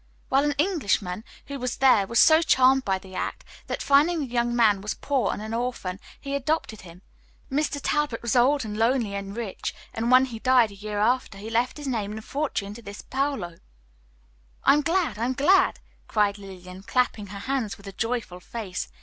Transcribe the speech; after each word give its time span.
"Well, 0.31 0.43
an 0.43 0.55
Englishman 0.57 1.23
who 1.45 1.59
was 1.59 1.77
there 1.77 2.07
was 2.07 2.17
so 2.17 2.41
charmed 2.41 2.83
by 2.83 2.97
the 2.97 3.13
act 3.13 3.43
that, 3.67 3.83
finding 3.83 4.17
the 4.17 4.25
young 4.25 4.55
man 4.55 4.81
was 4.81 4.95
poor 4.95 5.31
and 5.31 5.43
an 5.43 5.53
orphan, 5.53 5.99
he 6.19 6.33
adopted 6.33 6.81
him. 6.81 7.03
Mr. 7.51 7.79
Talbot 7.79 8.23
was 8.23 8.35
old, 8.35 8.65
and 8.65 8.75
lonely, 8.75 9.13
and 9.13 9.37
rich, 9.37 9.75
and 9.93 10.09
when 10.09 10.25
he 10.25 10.39
died, 10.39 10.71
a 10.71 10.73
year 10.73 10.97
after, 10.97 11.37
he 11.37 11.51
left 11.51 11.77
his 11.77 11.85
name 11.85 12.11
and 12.13 12.25
fortune 12.25 12.73
to 12.73 12.81
this 12.81 13.03
Paolo." 13.03 13.57
"I'm 14.63 14.81
glad, 14.81 15.19
I'm 15.19 15.33
glad!" 15.33 15.77
cried 16.07 16.39
Lillian, 16.39 16.81
clapping 16.81 17.27
her 17.27 17.37
hands 17.37 17.77
with 17.77 17.85
a 17.85 17.91
joyful 17.91 18.39
face. 18.39 18.87